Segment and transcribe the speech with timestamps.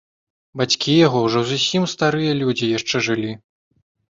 [0.61, 3.31] Бацькі яго, ужо зусім старыя людзі, яшчэ жылі.